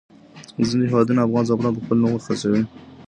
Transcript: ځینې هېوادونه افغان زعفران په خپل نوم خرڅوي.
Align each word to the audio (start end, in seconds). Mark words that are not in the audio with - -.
ځینې 0.69 0.85
هېوادونه 0.91 1.19
افغان 1.23 1.43
زعفران 1.47 1.73
په 1.75 1.81
خپل 1.83 1.97
نوم 2.01 2.21
خرڅوي. 2.25 2.63